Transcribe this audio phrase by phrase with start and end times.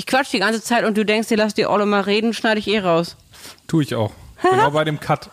[0.00, 2.58] Ich quatsch die ganze Zeit und du denkst dir, lass die Olle mal reden, schneide
[2.58, 3.18] ich eh raus.
[3.68, 4.12] Tu ich auch.
[4.42, 5.28] Genau bei dem Cut.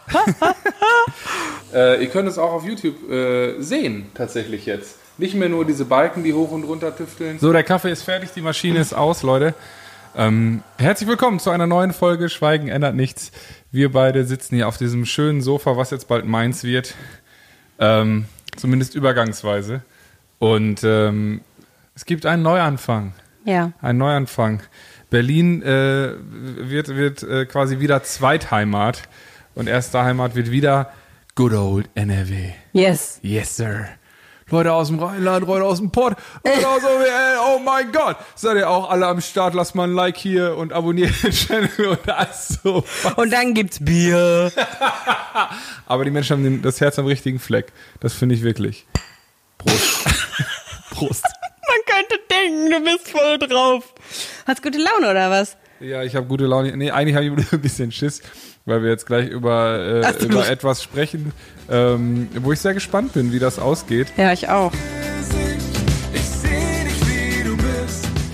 [1.74, 4.98] äh, ihr könnt es auch auf YouTube äh, sehen, tatsächlich jetzt.
[5.18, 7.40] Nicht mehr nur diese Balken, die hoch und runter tüfteln.
[7.40, 9.54] So, der Kaffee ist fertig, die Maschine ist aus, Leute.
[10.18, 13.31] Ähm, herzlich willkommen zu einer neuen Folge Schweigen ändert nichts.
[13.72, 16.94] Wir beide sitzen hier auf diesem schönen Sofa, was jetzt bald meins wird.
[17.80, 18.26] Ähm,
[18.58, 19.80] zumindest übergangsweise.
[20.40, 21.40] Und ähm,
[21.95, 23.13] es gibt einen Neuanfang.
[23.48, 23.72] Ja.
[23.82, 24.62] Ein Neuanfang.
[25.09, 29.04] Berlin äh, wird, wird äh, quasi wieder Zweitheimat
[29.55, 30.92] und erste Heimat wird wieder
[31.36, 32.52] Good Old NRW.
[32.74, 33.20] Yes.
[33.22, 33.88] Yes, sir.
[34.50, 38.18] Leute aus dem Rheinland, Leute aus dem Pott, Leute aus OWL, oh mein Gott.
[38.36, 39.54] Seid ihr auch alle am Start?
[39.54, 42.84] Lasst mal ein Like hier und abonniert den Channel und alles so.
[43.16, 44.52] Und dann gibt's Bier.
[45.86, 47.72] Aber die Menschen haben das Herz am richtigen Fleck.
[48.02, 48.86] Das finde ich wirklich.
[49.58, 50.05] Prost.
[50.91, 51.24] Prost.
[51.24, 52.27] Man könnte
[52.58, 53.84] denken, du bist voll drauf.
[54.46, 55.58] Hast gute Laune oder was?
[55.80, 56.76] Ja, ich habe gute Laune.
[56.76, 58.22] Nee, eigentlich habe ich ein bisschen Schiss,
[58.66, 61.32] weil wir jetzt gleich über, äh, über etwas sprechen,
[61.70, 64.08] ähm, wo ich sehr gespannt bin, wie das ausgeht.
[64.17, 64.72] Ja, ich auch.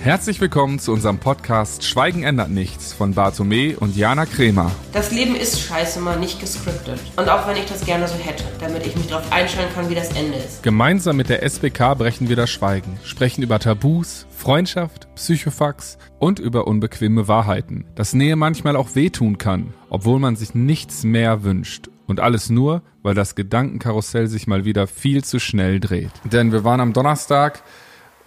[0.04, 4.70] Herzlich willkommen zu unserem Podcast Schweigen ändert nichts von Bartome und Jana Kremer.
[4.92, 7.00] Das Leben ist scheiße mal nicht gescriptet.
[7.16, 9.96] Und auch wenn ich das gerne so hätte, damit ich mich darauf einstellen kann, wie
[9.96, 10.62] das Ende ist.
[10.62, 16.68] Gemeinsam mit der SBK brechen wir das Schweigen, sprechen über Tabus, Freundschaft, Psychofax und über
[16.68, 21.90] unbequeme Wahrheiten, dass Nähe manchmal auch wehtun kann, obwohl man sich nichts mehr wünscht.
[22.08, 26.12] Und alles nur, weil das Gedankenkarussell sich mal wieder viel zu schnell dreht.
[26.26, 27.64] Denn wir waren am Donnerstag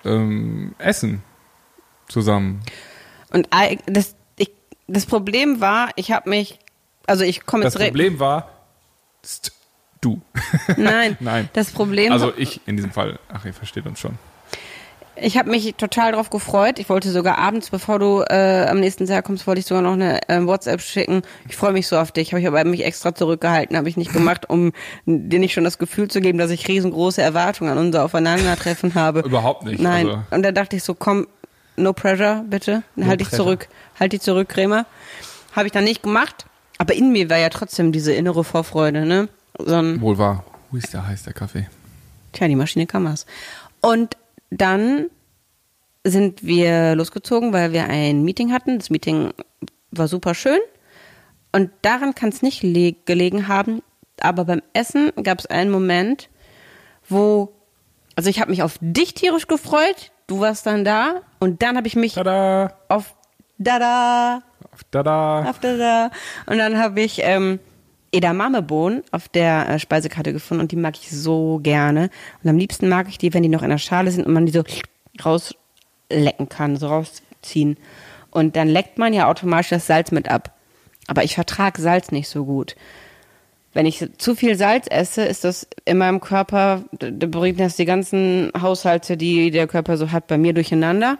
[0.06, 1.22] ähm, essen
[2.08, 2.62] zusammen.
[3.32, 3.48] Und
[3.86, 4.50] das, ich,
[4.86, 6.58] das Problem war, ich habe mich,
[7.06, 8.48] also ich komme Das jetzt direkt- Problem war,
[10.00, 10.20] du.
[10.76, 11.48] Nein, Nein.
[11.52, 13.18] das Problem Also ich in diesem Fall.
[13.32, 14.18] Ach, ihr versteht uns schon.
[15.18, 16.78] Ich habe mich total drauf gefreut.
[16.78, 19.94] Ich wollte sogar abends, bevor du äh, am nächsten Tag kommst, wollte ich sogar noch
[19.94, 21.22] eine äh, WhatsApp schicken.
[21.48, 22.32] Ich freue mich so auf dich.
[22.32, 24.72] Habe ich aber mich extra zurückgehalten, habe ich nicht gemacht, um
[25.06, 29.20] dir nicht schon das Gefühl zu geben, dass ich riesengroße Erwartungen an unser Aufeinandertreffen habe.
[29.24, 30.06] Überhaupt nicht, Nein.
[30.06, 31.26] also- Und da dachte ich so, komm,
[31.76, 32.82] no pressure, bitte.
[33.00, 33.44] halt dich pressure.
[33.44, 33.68] zurück.
[33.98, 34.86] Halt dich zurück, Krämer.
[35.52, 36.46] Habe ich dann nicht gemacht.
[36.78, 39.28] Aber in mir war ja trotzdem diese innere Vorfreude, ne?
[39.58, 40.44] So ein Wohl wahr.
[40.70, 41.68] Wo ist der heiß, der Kaffee?
[42.32, 43.24] Tja, die Maschine kann was.
[43.80, 44.16] Und
[44.50, 45.06] dann
[46.04, 48.78] sind wir losgezogen, weil wir ein Meeting hatten.
[48.78, 49.32] Das Meeting
[49.90, 50.60] war super schön.
[51.52, 53.82] Und daran kann es nicht le gelegen haben.
[54.20, 56.28] Aber beim Essen gab es einen Moment,
[57.08, 57.52] wo,
[58.14, 60.12] also ich habe mich auf dich tierisch gefreut.
[60.26, 61.22] Du warst dann da.
[61.38, 62.74] Und dann habe ich mich Tada!
[62.88, 63.14] auf
[63.58, 64.42] Dada
[65.48, 66.10] auf der da.
[66.46, 67.58] Und dann habe ich ähm,
[68.12, 72.10] Edamamebohnen auf der äh, Speisekarte gefunden und die mag ich so gerne.
[72.42, 74.46] Und am liebsten mag ich die, wenn die noch in der Schale sind und man
[74.46, 74.64] die so
[75.24, 77.76] rauslecken kann, so rausziehen.
[78.30, 80.52] Und dann leckt man ja automatisch das Salz mit ab.
[81.06, 82.76] Aber ich vertrage Salz nicht so gut.
[83.76, 87.84] Wenn ich zu viel Salz esse, ist das in meinem Körper, da bringt das die
[87.84, 91.18] ganzen Haushalte, die der Körper so hat, bei mir durcheinander.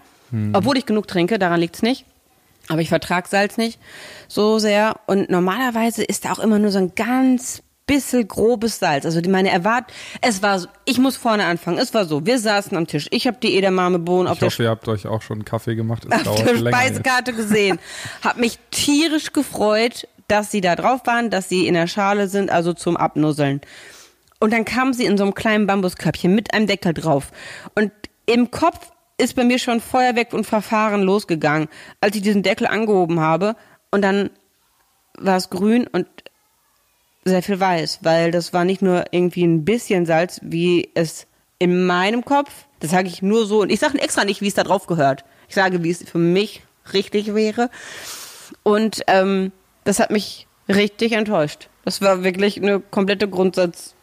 [0.55, 2.07] Obwohl ich genug trinke, daran liegt's nicht.
[2.69, 3.79] Aber ich vertrag Salz nicht
[4.27, 4.97] so sehr.
[5.07, 9.05] Und normalerweise ist da auch immer nur so ein ganz bisschen grobes Salz.
[9.05, 11.79] Also die, meine Erwart, es war so, ich muss vorne anfangen.
[11.79, 13.07] Es war so, wir saßen am Tisch.
[13.11, 15.77] Ich habe die Edamamebohnen auf Ich der hoffe, ihr habt euch auch schon einen Kaffee
[15.77, 16.07] gemacht.
[16.11, 16.57] Es auf der.
[16.57, 17.79] Speisekarte gesehen.
[18.25, 22.51] Hab mich tierisch gefreut, dass sie da drauf waren, dass sie in der Schale sind,
[22.51, 23.61] also zum Abnusseln.
[24.39, 27.31] Und dann kam sie in so einem kleinen Bambuskörbchen mit einem Deckel drauf.
[27.75, 27.93] Und
[28.27, 31.69] im Kopf ist bei mir schon Feuerwerk und Verfahren losgegangen,
[32.01, 33.57] als ich diesen Deckel angehoben habe.
[33.91, 34.31] Und dann
[35.17, 36.07] war es grün und
[37.25, 41.27] sehr viel weiß, weil das war nicht nur irgendwie ein bisschen Salz, wie es
[41.59, 44.55] in meinem Kopf, das sage ich nur so, und ich sage extra nicht, wie es
[44.55, 45.25] da drauf gehört.
[45.49, 46.63] Ich sage, wie es für mich
[46.93, 47.71] richtig wäre.
[48.63, 49.53] Und ähm,
[49.87, 51.69] das hat mich richtig enttäuscht.
[51.85, 53.95] Das war wirklich eine komplette Grundsatz.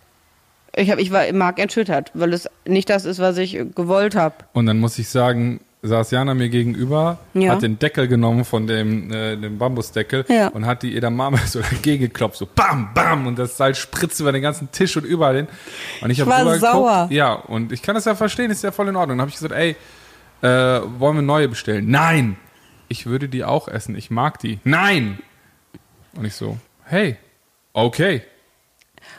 [0.75, 4.15] Ich, hab, ich war im Mark erschüttert, weil es nicht das ist, was ich gewollt
[4.15, 4.35] habe.
[4.53, 7.51] Und dann muss ich sagen, saß Jana mir gegenüber, Ja.
[7.51, 10.47] hat den Deckel genommen von dem, äh, dem Bambusdeckel Ja.
[10.47, 14.31] und hat die Edamame so dagegen geklopft, so bam, bam und das Salz spritzt über
[14.31, 15.47] den ganzen Tisch und überall hin.
[16.01, 16.93] Und ich, hab war rüber sauer.
[16.95, 19.17] Geguckt, ja, und ich kann das ja verstehen, ist ja voll in Ordnung.
[19.17, 19.75] Dann habe ich gesagt, ey,
[20.41, 21.89] äh, wollen wir neue bestellen?
[21.91, 22.37] Nein!
[22.87, 24.59] Ich würde die auch essen, ich mag die.
[24.63, 25.19] Nein!
[26.15, 27.17] Und ich so, hey,
[27.73, 28.21] okay.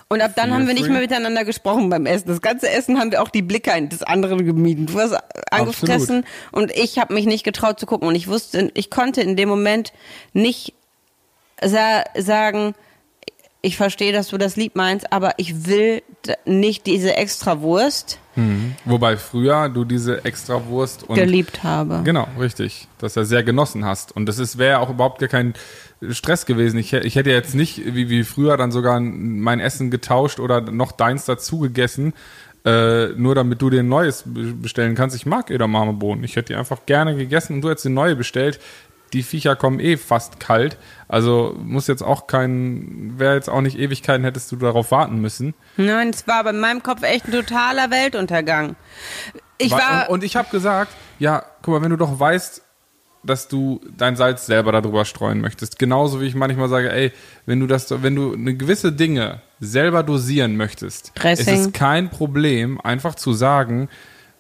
[0.09, 2.29] Und ab dann Feel haben wir nicht mehr miteinander gesprochen beim Essen.
[2.29, 4.87] Das ganze Essen haben wir auch die Blicke des anderen gemieden.
[4.87, 5.15] Du hast
[5.51, 8.09] angefressen und ich habe mich nicht getraut zu gucken.
[8.09, 9.93] Und ich wusste, ich konnte in dem Moment
[10.33, 10.75] nicht
[11.63, 12.75] sa sagen,
[13.61, 16.03] ich verstehe, dass du das lieb meinst, aber ich will
[16.45, 18.75] nicht diese Extrawurst Mhm.
[18.85, 22.03] Wobei früher du diese Extrawurst und geliebt habe.
[22.05, 22.89] Genau, richtig.
[22.99, 24.15] Dass er sehr genossen hast.
[24.15, 25.55] Und das ist wäre auch überhaupt gar kein
[26.11, 26.79] Stress gewesen.
[26.79, 30.93] Ich, ich hätte jetzt nicht wie, wie früher dann sogar mein Essen getauscht oder noch
[30.93, 32.15] deins dazu gegessen,
[32.65, 35.15] äh, nur damit du dir ein neues bestellen kannst.
[35.17, 36.25] Ich mag Edamamebohnen.
[36.25, 38.59] Ich hätte die einfach gerne gegessen und du hättest eine neue bestellt.
[39.13, 40.77] Die Viecher kommen eh fast kalt.
[41.07, 45.55] Also muss jetzt auch kein, wäre jetzt auch nicht Ewigkeiten, hättest du darauf warten müssen.
[45.77, 48.75] Nein, es war bei meinem Kopf echt ein totaler Weltuntergang.
[49.59, 50.91] Ich war, und, und ich habe gesagt,
[51.21, 52.64] ja, guck mal, wenn du doch weißt,
[53.27, 55.79] dass du dein Salz selber darüber streuen möchtest.
[55.79, 57.13] Genauso wie ich manchmal sage, ey,
[57.47, 61.55] wenn du das, wenn du eine gewisse Dinge selber dosieren möchtest, Dressing.
[61.55, 63.89] ist es kein Problem, einfach zu sagen,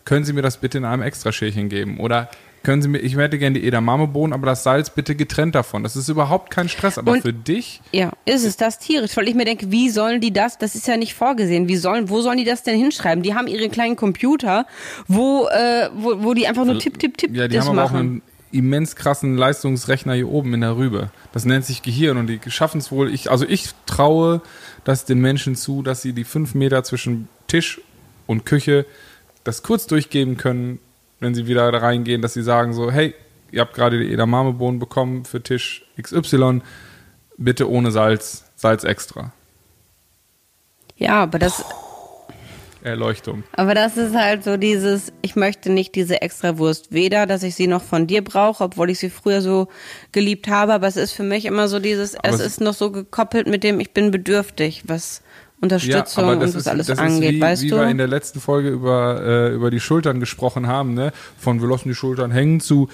[0.04, 1.98] können Sie mir das bitte in einem Extraschälchen geben?
[1.98, 2.28] Oder
[2.62, 5.82] können Sie mir, ich hätte gerne die Edamamebohnen, aber das Salz bitte getrennt davon.
[5.82, 9.28] Das ist überhaupt kein Stress, aber Und- für dich, ja, ist es das tierisch, weil
[9.28, 12.20] ich mir denke, wie sollen die das, das ist ja nicht vorgesehen, wie sollen, wo
[12.22, 13.22] sollen die das denn hinschreiben?
[13.22, 14.66] Die haben ihre kleinen Computer,
[15.08, 17.86] wo, äh, wo, wo die einfach nur tipp, tipp, tipp ja, die das haben aber
[17.86, 18.00] auch machen.
[18.00, 18.22] einen
[18.55, 21.11] immens krassen Leistungsrechner hier oben in der Rübe.
[21.33, 24.41] Das nennt sich Gehirn und die schaffen es wohl, ich, also ich traue
[24.85, 27.81] das den Menschen zu, dass sie die fünf Meter zwischen Tisch
[28.27, 28.87] und Küche
[29.43, 30.79] das kurz durchgeben können,
[31.21, 33.15] wenn sie wieder da reingehen, dass sie sagen so, hey,
[33.51, 36.62] ihr habt gerade die Edamamebohnen bekommen für Tisch XY,
[37.37, 39.33] bitte ohne Salz, Salz extra.
[40.97, 41.65] ja, aber das,
[42.84, 43.42] Erleuchtung.
[43.52, 47.66] aber das ist halt so dieses, ich möchte nicht diese Extrawurst, weder, dass ich sie
[47.66, 49.69] noch von dir brauche, obwohl ich sie früher so
[50.12, 52.90] geliebt habe, aber es ist für mich immer so dieses, Aber es ist noch so
[52.90, 55.22] gekoppelt mit dem, ich bin bedürftig, was
[55.60, 57.76] Unterstützung und was alles das angeht, ist wie, weißt wie du?
[57.76, 61.12] wir in der letzten Folge über, äh, über die Schultern gesprochen haben, ne?
[61.38, 62.88] Von wir lassen die Schultern hängen zu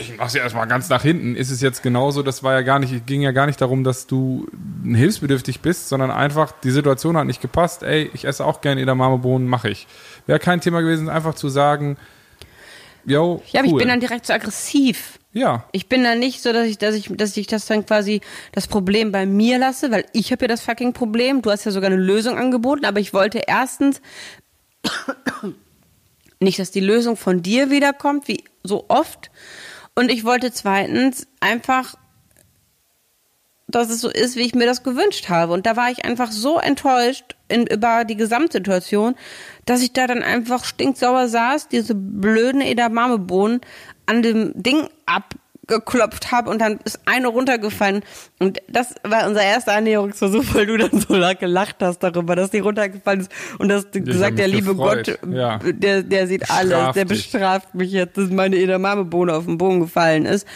[0.00, 1.34] ich mach sie erstmal ganz nach hinten.
[1.34, 4.06] Ist es jetzt genauso, das war ja gar nicht, ging ja gar nicht darum, dass
[4.06, 4.46] du
[4.84, 7.82] hilfsbedürftig bist, sondern einfach, die Situation hat nicht gepasst.
[7.82, 9.86] Ey, ich esse auch gerne Edamamebohnen, mache ich.
[10.26, 11.96] Wäre kein Thema gewesen, einfach zu sagen,
[13.04, 13.74] yo, ja, aber cool.
[13.74, 15.18] ich bin dann direkt so aggressiv.
[15.32, 18.20] ja, Ich bin dann nicht so, dass ich, dass ich, dass ich das dann quasi
[18.52, 21.42] das Problem bei mir lasse, weil ich habe ja das fucking Problem.
[21.42, 24.00] Du hast ja sogar eine Lösung angeboten, aber ich wollte erstens
[26.40, 29.30] nicht, dass die Lösung von dir wiederkommt, wie so oft.
[29.98, 31.96] Und ich wollte zweitens einfach,
[33.66, 35.52] dass es so ist, wie ich mir das gewünscht habe.
[35.52, 39.16] Und da war ich einfach so enttäuscht in, über die Gesamtsituation,
[39.66, 43.60] dass ich da dann einfach stinksauer saß, diese blöden Edamamebohnen
[44.06, 44.88] an dem Ding
[45.68, 48.02] abgeklopft habe und dann ist eine runtergefallen.
[48.38, 52.58] Und das war unser erster Annäherungsversuch, weil du dann so gelacht hast darüber, dass die
[52.60, 55.18] runtergefallen ist und dass du hab gesagt, der liebe gefreut.
[55.22, 55.58] Gott, Ja.
[55.58, 57.30] der, der sieht Bestraft alles, der dich.
[57.30, 60.46] bestraft mich jetzt, dass meine Edamamebohne auf den Boden gefallen ist.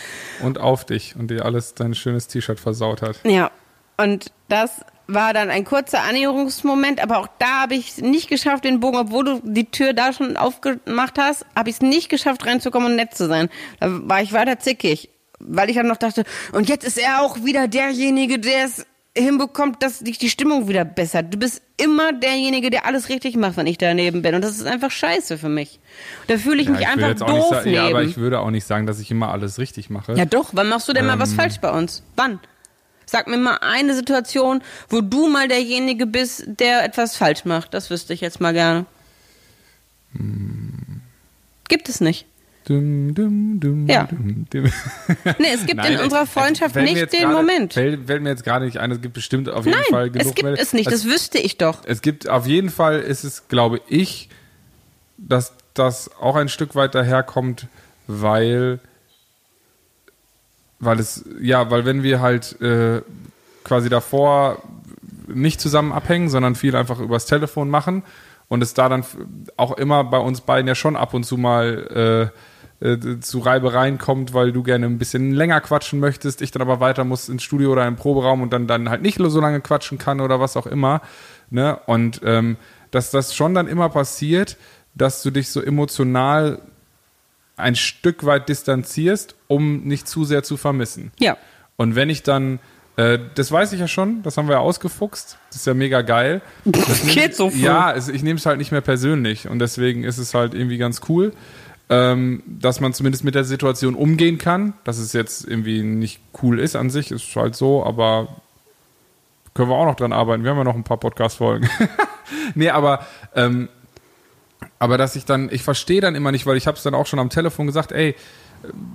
[0.42, 3.16] und auf dich und dir alles dein schönes T-Shirt versaut hat.
[3.24, 3.50] Ja,
[3.98, 8.64] und das war dann ein kurzer Annäherungsmoment, aber auch da habe ich es nicht geschafft,
[8.64, 12.46] den Bogen, obwohl du die Tür da schon aufgemacht hast, habe ich es nicht geschafft,
[12.46, 13.48] reinzukommen und nett zu sein.
[13.80, 17.44] Da war ich weiter zickig, weil ich dann noch dachte, und jetzt ist er auch
[17.44, 21.34] wieder derjenige, der es hinbekommt, dass sich die Stimmung wieder bessert.
[21.34, 24.34] Du bist immer derjenige, der alles richtig macht, wenn ich daneben bin.
[24.34, 25.80] Und das ist einfach scheiße für mich.
[26.28, 27.76] Da fühle ich mich will einfach doof sagen, neben.
[27.76, 30.14] ja, aber ich würde auch nicht sagen, dass ich immer alles richtig mache.
[30.14, 31.20] Ja doch, wann machst du denn mal Ähm.
[31.20, 32.02] was falsch bei uns?
[32.16, 32.40] Wann?
[33.12, 37.74] Sag mir mal eine Situation, wo du mal derjenige bist, der etwas falsch macht.
[37.74, 38.86] Das wüsste ich jetzt mal gerne.
[41.68, 42.24] Gibt es nicht.
[42.64, 44.04] Dum, dum, dum, Ja.
[44.04, 44.64] dum, dum.
[45.38, 47.74] Nee, es gibt Nein, in unserer Freundschaft mir nicht den gerade, Moment.
[47.74, 48.90] Fällt, fällt mir jetzt gerade nicht ein.
[48.92, 50.90] Es gibt bestimmt auf jeden Fall Nein, genug es gibt Mel- es nicht.
[50.90, 51.80] Das wüsste ich doch.
[51.84, 54.30] es gibt auf jeden Fall ist es, glaube ich,
[55.18, 57.66] dass das auch ein Stück weit daherkommt,
[58.06, 58.78] weil
[60.82, 63.02] weil es ja, weil wenn wir halt äh,
[63.64, 64.62] quasi davor
[65.28, 68.02] nicht zusammen abhängen, sondern viel einfach übers Telefon machen
[68.48, 69.04] und es da dann
[69.56, 72.30] auch immer bei uns beiden ja schon ab und zu mal
[72.82, 76.62] äh, äh, zu Reibereien kommt, weil du gerne ein bisschen länger quatschen möchtest, ich dann
[76.62, 79.60] aber weiter muss ins Studio oder im Proberaum und dann dann halt nicht so lange
[79.60, 81.00] quatschen kann oder was auch immer,
[81.50, 81.78] ne?
[81.86, 82.56] Und ähm,
[82.90, 84.56] dass das schon dann immer passiert,
[84.94, 86.58] dass du dich so emotional
[87.56, 91.12] ein Stück weit distanzierst, um nicht zu sehr zu vermissen.
[91.18, 91.36] Ja.
[91.76, 92.58] Und wenn ich dann,
[92.96, 96.02] äh, das weiß ich ja schon, das haben wir ja ausgefuchst, das ist ja mega
[96.02, 96.40] geil.
[96.64, 97.58] Das nehm- Geht so früh.
[97.58, 100.78] Ja, es, ich nehme es halt nicht mehr persönlich und deswegen ist es halt irgendwie
[100.78, 101.32] ganz cool,
[101.90, 104.72] ähm, dass man zumindest mit der Situation umgehen kann.
[104.84, 108.36] Dass es jetzt irgendwie nicht cool ist an sich, ist halt so, aber
[109.54, 110.42] können wir auch noch dran arbeiten.
[110.44, 111.68] Wir haben ja noch ein paar Podcast-Folgen.
[112.54, 113.68] nee, aber ähm,
[114.78, 117.06] aber dass ich dann, ich verstehe dann immer nicht, weil ich habe es dann auch
[117.06, 118.14] schon am Telefon gesagt, ey,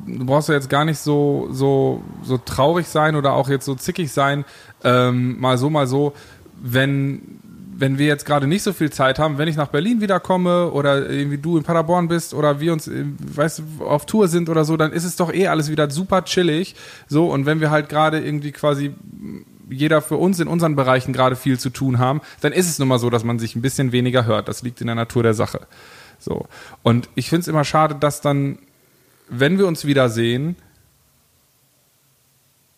[0.05, 3.75] du brauchst ja jetzt gar nicht so, so, so traurig sein oder auch jetzt so
[3.75, 4.45] zickig sein,
[4.83, 6.13] ähm, mal so, mal so,
[6.62, 7.21] wenn,
[7.75, 11.09] wenn wir jetzt gerade nicht so viel Zeit haben, wenn ich nach Berlin wiederkomme oder
[11.09, 14.77] irgendwie du in Paderborn bist oder wir uns, äh, weißt auf Tour sind oder so,
[14.77, 16.75] dann ist es doch eh alles wieder super chillig.
[17.07, 18.93] So, und wenn wir halt gerade irgendwie quasi
[19.69, 22.88] jeder für uns in unseren Bereichen gerade viel zu tun haben, dann ist es nun
[22.88, 24.47] mal so, dass man sich ein bisschen weniger hört.
[24.47, 25.67] Das liegt in der Natur der Sache.
[26.19, 26.47] So.
[26.83, 28.59] Und ich finde es immer schade, dass dann,
[29.29, 30.55] wenn wir uns wiedersehen,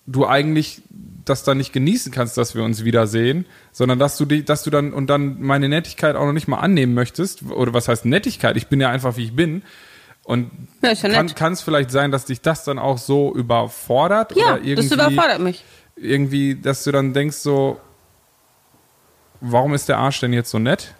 [0.08, 0.82] du eigentlich
[1.26, 4.72] das dann nicht genießen kannst, dass wir uns wiedersehen, sondern dass du die, dass du
[4.72, 7.44] dann und dann meine Nettigkeit auch noch nicht mal annehmen möchtest.
[7.44, 8.58] Oder was heißt Nettigkeit?
[8.58, 9.62] Ich bin ja einfach wie ich bin.
[10.24, 14.36] Und Ja, ja kann es vielleicht sein, dass dich das dann auch so überfordert?
[14.36, 15.64] Ja, oder irgendwie, das überfordert mich.
[16.02, 17.80] Irgendwie, dass du dann denkst so,
[19.42, 20.96] warum ist der Arsch denn jetzt so nett?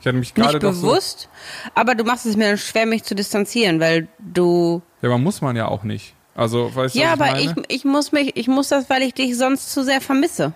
[0.00, 1.28] Ich hatte mich gerade Nicht doch so, bewusst,
[1.74, 4.80] aber du machst es mir dann schwer, mich zu distanzieren, weil du.
[5.02, 6.14] ja, aber muss man ja auch nicht.
[6.34, 7.66] Also, weißt du, Ja, was aber ich ich, meine?
[7.68, 10.54] ich muss mich, ich muss das, weil ich dich sonst zu sehr vermisse.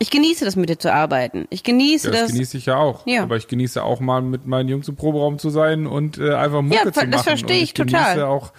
[0.00, 1.46] Ich genieße das mit dir zu arbeiten.
[1.50, 2.32] Ich genieße Ja, das das.
[2.32, 3.04] genieße ich ja auch.
[3.06, 3.22] Ja.
[3.24, 6.62] Aber ich genieße auch mal mit meinen Jungs im Proberaum zu sein und äh, einfach
[6.62, 7.10] Mucke Ja, zu machen.
[7.10, 8.04] das verstehe Und ich total.
[8.14, 8.52] genieße auch,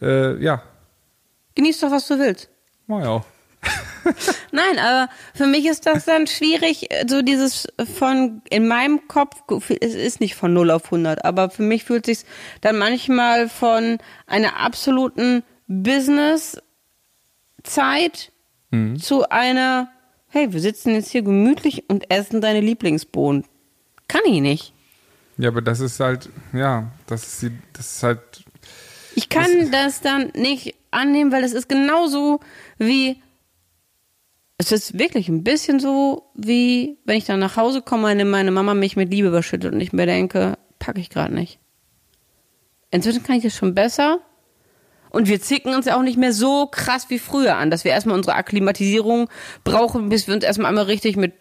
[0.00, 0.62] äh, ja,
[1.56, 2.48] Genieß doch, was du willst.
[2.88, 3.24] ich auch.
[4.52, 9.40] Nein, aber für mich ist das dann schwierig, so dieses von, in meinem Kopf,
[9.80, 12.24] es ist nicht von 0 auf 100, aber für mich fühlt sich
[12.60, 15.42] dann manchmal von einer absoluten
[17.62, 18.32] Business-Zeit
[19.00, 19.88] zu einer,
[20.34, 23.44] hey, wir sitzen jetzt hier gemütlich und essen deine Lieblingsbohnen.
[24.08, 24.72] Kann ich nicht.
[25.38, 28.20] Ja, aber das ist halt, ja, das ist, die, das ist halt,
[29.14, 32.40] Ich kann das dann nicht annehmen, weil es ist genauso
[32.78, 33.22] wie.
[34.56, 38.50] Es ist wirklich ein bisschen so, wie wenn ich dann nach Hause komme und meine
[38.52, 41.58] Mama mich mit Liebe überschüttet und ich mir denke, packe ich gerade nicht.
[42.92, 44.20] Inzwischen kann ich das schon besser.
[45.14, 47.92] Und wir zicken uns ja auch nicht mehr so krass wie früher an, dass wir
[47.92, 49.28] erstmal unsere Akklimatisierung
[49.62, 51.32] brauchen, bis wir uns erstmal einmal richtig mit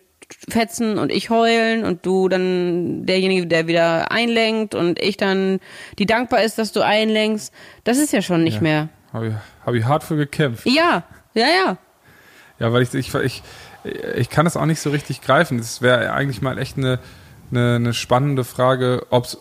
[0.50, 5.60] fetzen und ich heulen und du dann derjenige, der wieder einlenkt und ich dann,
[6.00, 7.54] die dankbar ist, dass du einlenkst.
[7.84, 8.62] Das ist ja schon nicht Ja.
[8.62, 8.90] mehr.
[9.12, 9.34] habe ich,
[9.66, 10.66] hab ich hart für gekämpft.
[10.66, 11.04] Ja,
[11.34, 11.78] ja, ja.
[12.60, 13.44] Ja, weil ich, ich, ich,
[14.16, 15.58] ich kann es auch nicht so richtig greifen.
[15.58, 17.00] Das wäre eigentlich mal echt eine,
[17.52, 19.38] eine, eine spannende Frage, ob es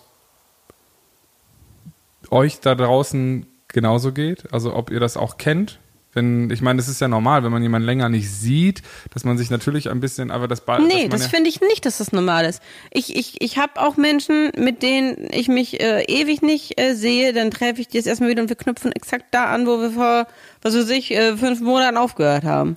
[2.31, 4.53] euch da draußen genauso geht.
[4.53, 5.79] Also ob ihr das auch kennt.
[6.15, 8.83] Wenn, ich meine, es ist ja normal, wenn man jemanden länger nicht sieht,
[9.15, 11.63] dass man sich natürlich ein bisschen, aber das ba- dass Nee, das ja, finde ich
[11.63, 12.63] nicht, dass das normal ist.
[12.91, 17.33] Ich, ich, ich habe auch Menschen, mit denen ich mich äh, ewig nicht äh, sehe,
[17.33, 19.93] dann treffe ich die jetzt erstmal wieder und wir knüpfen exakt da an, wo wir
[19.93, 20.27] vor,
[20.61, 22.77] was weiß ich, äh, fünf Monaten aufgehört haben.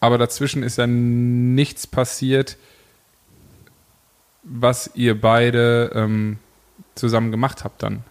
[0.00, 2.56] Aber dazwischen ist ja nichts passiert,
[4.42, 6.38] was ihr beide ähm,
[6.96, 8.02] zusammen gemacht habt dann.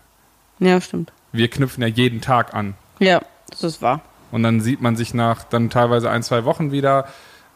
[0.59, 1.11] Ja, stimmt.
[1.31, 2.75] Wir knüpfen ja jeden Tag an.
[2.99, 4.01] Ja, das ist wahr.
[4.31, 7.07] Und dann sieht man sich nach dann teilweise ein, zwei Wochen wieder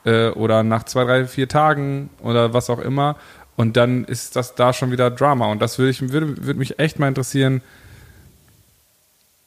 [0.06, 3.16] äh, oder nach zwei, drei, vier Tagen oder was auch immer.
[3.56, 5.52] Und dann ist das da schon wieder Drama.
[5.52, 7.62] Und das würde, ich, würde, würde mich echt mal interessieren,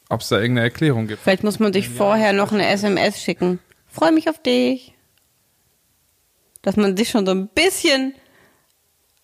[0.09, 1.21] ob es da irgendeine Erklärung gibt.
[1.21, 3.59] Vielleicht muss man sich vorher noch eine SMS schicken.
[3.89, 4.93] Freue mich auf dich.
[6.61, 8.13] Dass man sich schon so ein bisschen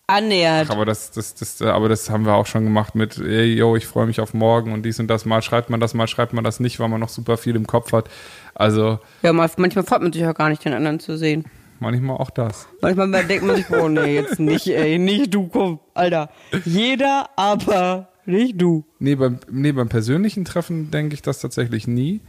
[0.06, 0.70] annähert.
[0.70, 3.86] Aber das, das, das, aber das haben wir auch schon gemacht mit, ey, yo, ich
[3.86, 5.24] freue mich auf morgen und dies und das.
[5.24, 7.66] Mal schreibt man das, mal schreibt man das nicht, weil man noch super viel im
[7.66, 8.08] Kopf hat.
[8.54, 11.44] Also Ja, mal- manchmal freut man sich auch gar nicht, den anderen zu sehen.
[11.80, 12.68] manchmal auch das.
[12.82, 16.30] Manchmal denkt man sich, oh nee, jetzt nicht, ey, nicht du, komm, Alter.
[16.64, 18.84] Jeder, aber nicht du.
[18.98, 22.20] Nee, beim, nee, beim persönlichen Treffen denke ich das tatsächlich nie.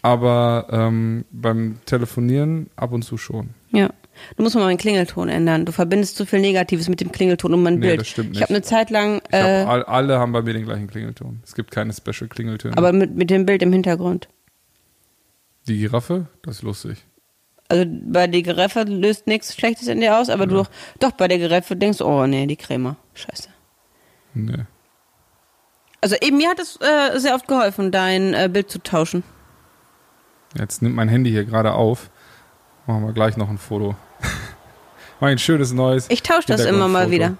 [0.00, 3.50] Aber ähm, beim Telefonieren ab und zu schon.
[3.72, 3.90] Ja.
[4.36, 5.64] Du musst mal meinen Klingelton ändern.
[5.64, 8.00] Du verbindest zu viel Negatives mit dem Klingelton und mein Nee, Bild.
[8.00, 8.56] das stimmt Ich habe nicht.
[8.58, 11.40] eine Zeit lang, Ich äh, hab, all, alle haben bei mir den gleichen Klingelton.
[11.44, 12.76] Es gibt keine Special-Klingeltöne.
[12.76, 14.28] aber mit, mit dem Bild im Hintergrund.
[15.66, 17.04] Die Giraffe, das ist lustig.
[17.68, 20.70] Also bei der Giraffe löst nichts Schlechtes in dir aus, aber du doch,
[21.00, 22.96] doch bei der Giraffe denkst, oh nee, die Creme.
[23.12, 23.48] Scheiße.
[24.32, 24.64] Nee.
[26.00, 29.22] Also eben mir hat es äh, sehr oft geholfen, dein äh, Bild zu tauschen.
[30.58, 32.10] Jetzt nimmt mein Handy hier gerade auf.
[32.86, 33.96] Machen wir gleich noch ein Foto.
[35.20, 36.06] Mal ein schönes neues.
[36.08, 37.36] Ich tausche das immer mal wieder.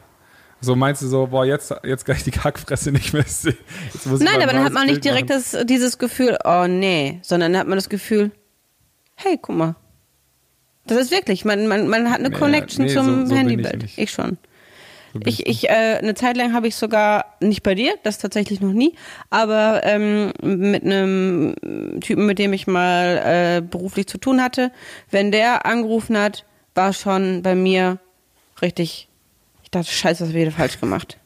[0.61, 3.57] So meinst du so, boah, jetzt, jetzt kann ich die Kackfresse nicht mehr sehen.
[4.05, 7.69] Nein, aber dann hat man nicht direkt das, dieses Gefühl, oh nee, sondern dann hat
[7.69, 8.33] man das Gefühl,
[9.15, 9.77] hey, guck mal.
[10.87, 13.85] Das ist wirklich, man, man, man hat eine Nee, Connection nee, zum so- so Handybild.
[13.85, 14.39] ich Ich, schon.
[15.13, 18.61] So Ich, ich, äh, eine Zeit lang habe ich sogar, nicht bei dir, das tatsächlich
[18.61, 18.95] noch nie,
[19.31, 21.55] aber ähm, mit einem
[22.01, 24.73] Typen, mit dem ich mal äh, beruflich zu tun hatte,
[25.11, 26.45] wenn der angerufen hat,
[26.79, 27.99] war schon bei mir
[28.63, 29.09] richtig,
[29.65, 31.19] ich dachte, scheiße, was haben wir wieder falsch gemacht.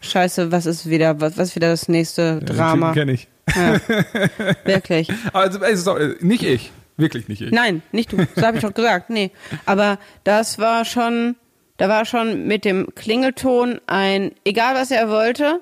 [0.00, 2.92] Scheiße, was ist wieder, was, was ist wieder das nächste Ja, Drama?
[2.92, 3.28] kenne ich.
[3.54, 3.78] Ja,
[4.64, 5.08] wirklich.
[5.32, 6.72] Also, äh, nicht ich.
[6.96, 7.52] Wirklich nicht ich.
[7.52, 8.26] Nein, nicht du.
[8.34, 9.10] Das habe ich doch gesagt.
[9.10, 9.30] Nee.
[9.66, 11.36] Aber das war schon,
[11.76, 15.60] da war schon mit dem Klingelton ein, egal was er wollte,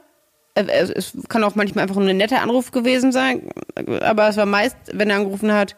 [0.54, 3.50] äh, es, es kann auch manchmal einfach nur ein netter Anruf gewesen sein,
[4.00, 5.74] aber es war meist, wenn er angerufen hat,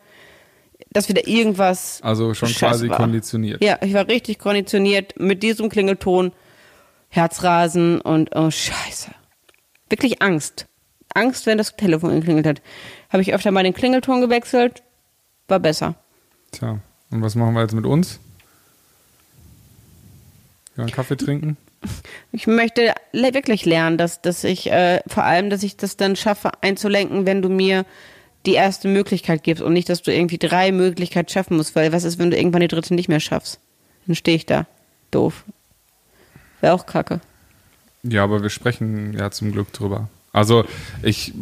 [0.96, 2.00] dass wieder irgendwas.
[2.02, 2.96] Also schon quasi war.
[2.96, 3.62] konditioniert.
[3.62, 6.32] Ja, ich war richtig konditioniert mit diesem Klingelton,
[7.10, 9.10] Herzrasen und oh Scheiße.
[9.90, 10.66] Wirklich Angst.
[11.12, 12.62] Angst, wenn das Telefon geklingelt hat.
[13.10, 14.82] Habe ich öfter mal den Klingelton gewechselt,
[15.48, 15.94] war besser.
[16.50, 18.18] Tja, und was machen wir jetzt mit uns?
[20.76, 21.58] Ja, einen Kaffee trinken?
[22.32, 26.50] Ich möchte wirklich lernen, dass, dass ich äh, vor allem, dass ich das dann schaffe
[26.62, 27.84] einzulenken, wenn du mir
[28.46, 32.04] die erste Möglichkeit gibst und nicht, dass du irgendwie drei Möglichkeiten schaffen musst, weil was
[32.04, 33.58] ist, wenn du irgendwann die dritte nicht mehr schaffst?
[34.06, 34.66] Dann stehe ich da.
[35.10, 35.44] Doof.
[36.60, 37.20] Wäre auch kacke.
[38.02, 40.08] Ja, aber wir sprechen ja zum Glück drüber.
[40.32, 40.64] Also
[41.02, 41.32] ich,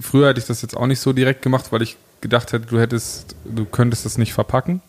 [0.00, 2.78] früher hätte ich das jetzt auch nicht so direkt gemacht, weil ich gedacht hätte, du
[2.80, 4.80] hättest, du könntest das nicht verpacken.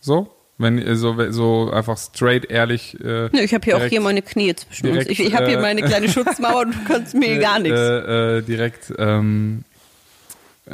[0.00, 2.96] So, wenn so, so einfach straight ehrlich.
[3.04, 4.92] Äh, ich habe hier auch direkt- hier meine Knie zwischen uns.
[5.04, 7.78] direkt, Ich, ich habe hier äh, meine kleine Schutzmauer und du kannst mir gar nichts.
[7.78, 9.64] Äh, äh, direkt ähm,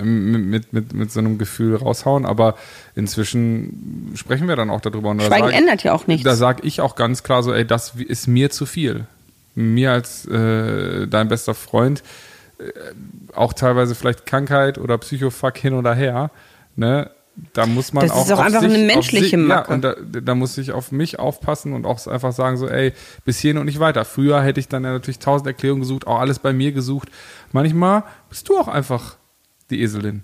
[0.02, 2.56] mit, mit, mit, mit so einem Gefühl raushauen, aber
[2.94, 5.10] inzwischen sprechen wir dann auch darüber.
[5.10, 6.24] Und da Schweigen sag- ändert ja auch nichts.
[6.24, 9.06] Da sage ich auch ganz klar so, ey, das ist mir zu viel.
[9.54, 12.02] Mir als äh, dein bester Freund,
[12.58, 12.64] äh,
[13.34, 16.30] auch teilweise vielleicht Krankheit oder Psychofuck hin oder her,
[16.76, 17.10] ne?
[17.52, 19.68] Da muss man Das auch ist auch einfach sich, eine menschliche sich, Macke.
[19.68, 22.92] Ja, und da, da muss ich auf mich aufpassen und auch einfach sagen so, ey,
[23.24, 24.04] bis hierhin und nicht weiter.
[24.04, 27.08] Früher hätte ich dann ja natürlich tausend Erklärungen gesucht, auch alles bei mir gesucht.
[27.50, 29.16] Manchmal bist du auch einfach
[29.70, 30.22] die Eselin.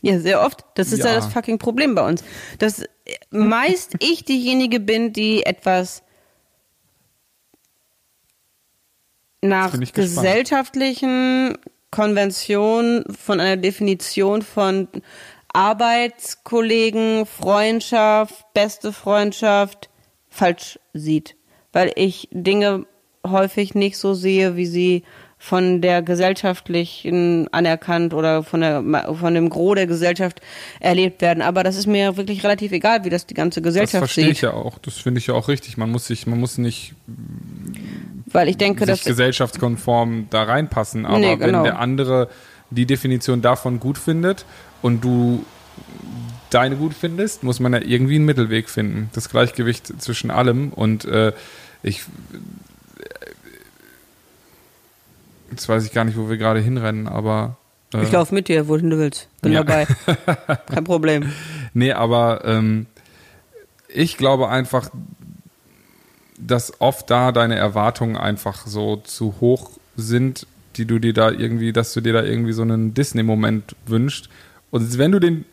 [0.00, 0.64] Ja, sehr oft.
[0.74, 1.14] Das ist ja, Ja.
[1.16, 2.22] das fucking Problem bei uns.
[2.58, 2.84] Dass
[3.30, 6.02] meist ich diejenige bin, die etwas
[9.40, 11.56] nach gesellschaftlichen
[11.90, 14.88] Konventionen von einer Definition von
[15.52, 19.88] Arbeitskollegen, Freundschaft, beste Freundschaft
[20.28, 21.36] falsch sieht.
[21.72, 22.86] Weil ich Dinge
[23.26, 25.04] häufig nicht so sehe, wie sie
[25.40, 28.82] von der gesellschaftlichen anerkannt oder von der
[29.18, 30.40] von dem Gros der Gesellschaft
[30.80, 31.42] erlebt werden.
[31.42, 34.32] Aber das ist mir wirklich relativ egal, wie das die ganze Das Gesellschaft verstehe sieht.
[34.32, 34.78] ich ja auch.
[34.78, 35.76] Das finde ich ja auch richtig.
[35.76, 36.94] Man muss sich, man muss nicht
[38.26, 41.06] Weil ich denke, sich gesellschaftskonform da reinpassen.
[41.06, 41.58] Aber Nee, genau.
[41.58, 42.28] wenn der andere
[42.70, 44.44] die Definition davon gut findet
[44.82, 45.44] und du
[46.50, 49.08] deine gut findest, muss man ja irgendwie einen Mittelweg finden.
[49.12, 50.70] Das Gleichgewicht zwischen allem.
[50.72, 51.32] Und äh,
[51.82, 52.02] ich
[55.50, 57.56] jetzt weiß ich gar nicht, wo wir gerade hinrennen, aber
[57.94, 59.28] äh, ich laufe mit dir, wohin du willst.
[59.42, 59.62] Bin Ja.
[59.64, 59.86] dabei.
[60.72, 61.30] Kein Problem.
[61.74, 62.86] Nee, aber ähm,
[63.88, 64.90] ich glaube einfach,
[66.38, 71.72] dass oft da deine Erwartungen einfach so zu hoch sind, die du dir da irgendwie,
[71.72, 74.28] dass du dir da irgendwie so einen Disney-Moment wünschst.
[74.70, 75.44] Und wenn du den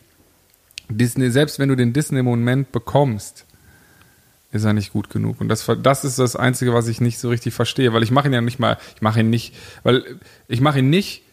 [0.90, 3.45] Disney, selbst wenn du den Disney-Moment bekommst,
[4.56, 5.42] ist er nicht gut genug.
[5.42, 8.28] Und das, das ist das Einzige, was ich nicht so richtig verstehe, weil ich mache
[8.28, 10.04] ihn ja nicht mal, ich mache ihn nicht, weil
[10.48, 11.24] ich mache ihn nicht,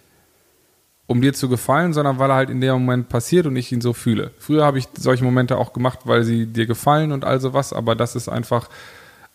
[1.07, 3.81] um dir zu gefallen, sondern weil er halt in dem Moment passiert und ich ihn
[3.81, 4.33] so fühle.
[4.39, 7.95] Früher habe ich solche Momente auch gemacht, weil sie dir gefallen und all sowas, aber
[7.95, 8.69] das ist einfach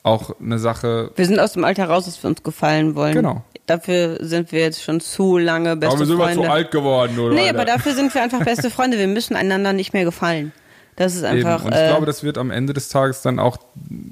[0.03, 1.11] auch eine Sache.
[1.15, 3.13] Wir sind aus dem Alter raus, dass wir uns gefallen wollen.
[3.13, 3.43] Genau.
[3.65, 6.65] Dafür sind wir jetzt schon zu lange beste Freunde.
[6.71, 7.35] geworden, oder?
[7.35, 8.97] Nee, aber dafür sind wir einfach beste Freunde.
[8.97, 10.53] Wir müssen einander nicht mehr gefallen.
[10.97, 11.45] Das ist Eben.
[11.45, 11.63] einfach.
[11.63, 13.57] Und ich äh, glaube, das wird am Ende des Tages dann auch,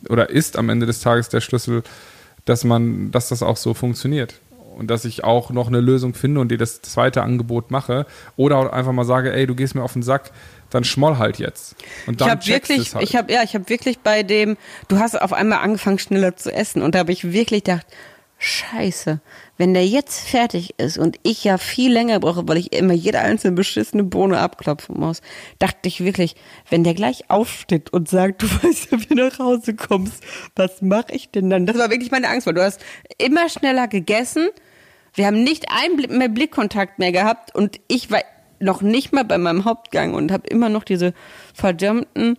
[0.08, 1.84] oder ist am Ende des Tages der Schlüssel,
[2.46, 4.36] dass man, dass das auch so funktioniert.
[4.78, 8.06] Und dass ich auch noch eine Lösung finde und dir das zweite Angebot mache.
[8.36, 10.32] Oder einfach mal sage, ey, du gehst mir auf den Sack,
[10.70, 11.76] dann schmoll halt jetzt.
[12.06, 13.04] Und ich dann habe checkst wirklich, halt.
[13.04, 16.52] ich habe ja, ich habe wirklich bei dem, du hast auf einmal angefangen schneller zu
[16.52, 17.88] essen und da habe ich wirklich gedacht,
[18.38, 19.22] Scheiße,
[19.58, 23.20] wenn der jetzt fertig ist und ich ja viel länger brauche, weil ich immer jede
[23.20, 25.22] einzelne beschissene Bohne abklopfen muss,
[25.60, 26.36] dachte ich wirklich,
[26.70, 30.24] wenn der gleich aufsteht und sagt, du weißt ja, wie du nach Hause kommst,
[30.56, 31.66] was mache ich denn dann?
[31.66, 32.82] Das war wirklich meine Angst, weil du hast
[33.18, 34.50] immer schneller gegessen,
[35.14, 38.22] wir haben nicht einen Blick mehr Blickkontakt mehr gehabt und ich war
[38.60, 41.14] noch nicht mal bei meinem Hauptgang und habe immer noch diese
[41.54, 42.38] verdammten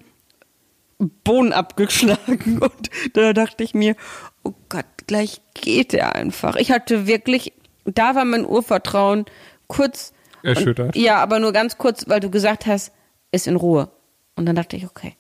[0.99, 3.97] Bohnen abgeschlagen und da dachte ich mir,
[4.43, 6.57] oh Gott, gleich geht er einfach.
[6.57, 7.53] Ich hatte wirklich,
[7.85, 9.27] da war mein Urvertrauen
[9.67, 10.95] kurz Erschüttert.
[10.95, 12.93] Und, ja, aber nur ganz kurz, weil du gesagt hast,
[13.33, 13.91] ist in Ruhe.
[14.37, 15.17] Und dann dachte ich, okay,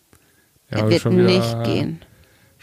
[0.70, 2.00] Ja, er wird nicht gehen.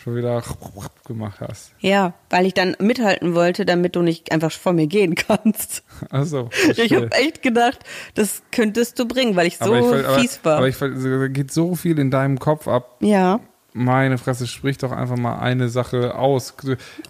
[0.04, 0.44] Schon wieder
[1.08, 1.74] gemacht hast.
[1.80, 5.84] Ja, weil ich dann mithalten wollte, damit du nicht einfach vor mir gehen kannst.
[6.10, 7.80] Also, Ich habe echt gedacht,
[8.16, 10.58] das könntest du bringen, weil ich so aber, fies war.
[10.58, 10.88] aber ich, da
[11.28, 12.98] geht so viel in deinem Kopf ab.
[13.00, 13.40] ja.
[13.76, 16.54] Meine Fresse, sprich doch einfach mal eine Sache aus.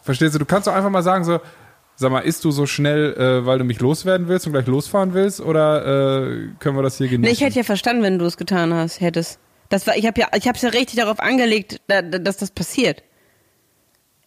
[0.01, 0.39] Verstehst du?
[0.39, 1.41] Du kannst doch einfach mal sagen so,
[1.95, 5.13] Sag mal, isst du so schnell, äh, weil du mich loswerden willst und gleich losfahren
[5.13, 7.21] willst, oder äh, können wir das hier genießen?
[7.21, 9.39] Nee, ich hätte ja verstanden, wenn du es getan hast, hättest.
[9.69, 12.37] Das war, ich habe ja, ich habe es ja richtig darauf angelegt, da, da, dass
[12.37, 13.03] das passiert.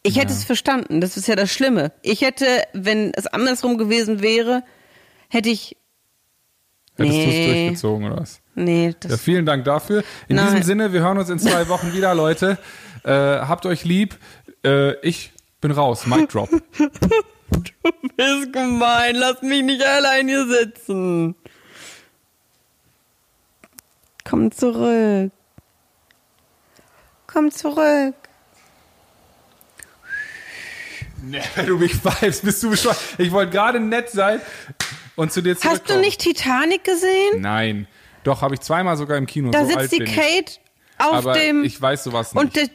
[0.03, 0.39] Ich hätte Ja.
[0.39, 1.01] es verstanden.
[1.01, 1.93] Das ist ja das Schlimme.
[2.03, 4.63] Ich hätte, wenn es andersrum gewesen wäre,
[5.29, 5.77] hätte ich.
[6.97, 7.47] Hättest du es Nee.
[7.69, 8.41] durchgezogen oder was?
[8.55, 9.11] Nee, das.
[9.13, 10.03] Ja, vielen Dank dafür.
[10.29, 10.47] In Nein.
[10.47, 12.59] diesem Sinne, wir hören uns in zwei Wochen wieder, Leute.
[13.05, 14.19] Äh, habt euch lieb.
[14.65, 16.07] Äh, ich bin raus.
[16.07, 16.51] Mic drop.
[18.17, 19.15] ist gemein.
[19.15, 21.37] Lass mich nicht allein hier sitzen.
[24.29, 25.31] Komm zurück.
[27.27, 28.15] Komm zurück.
[31.23, 32.99] Nee, wenn du mich pfeifst, bist du bescheuert.
[33.19, 34.41] Ich wollte gerade nett sein
[35.17, 36.01] und zu dir Hast du zurückkommen.
[36.03, 37.41] nicht Titanic gesehen?
[37.41, 37.89] Nein.
[38.23, 39.51] Doch, habe ich zweimal sogar im Kino.
[39.51, 40.15] Da so sitzt die bin ich.
[40.15, 40.53] Kate
[40.99, 41.65] auf Aber dem.
[41.65, 42.43] ich weiß sowas nicht.
[42.43, 42.69] Und die,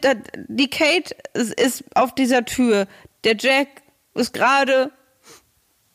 [0.47, 2.87] die Kate ist, ist auf dieser Tür.
[3.23, 3.67] Der Jack
[4.15, 4.91] ist gerade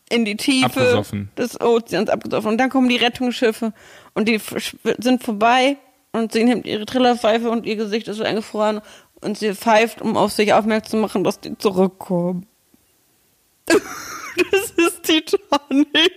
[0.09, 1.31] in die Tiefe Abgesoffen.
[1.37, 2.51] des Ozeans abgesoffen.
[2.53, 3.73] Und dann kommen die Rettungsschiffe
[4.17, 4.41] und die
[4.99, 5.77] sind vorbei
[6.13, 8.81] und sie nimmt ihre Trillerpfeife und ihr Gesicht ist so eingefroren
[9.21, 12.47] und sie pfeift, um auf sich aufmerksam zu machen, dass die zurückkommen.
[13.67, 16.13] das ist Titanic.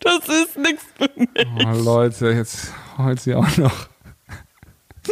[0.00, 1.66] Das ist nichts für mich.
[1.66, 3.88] oh, Leute, jetzt heult sie auch noch.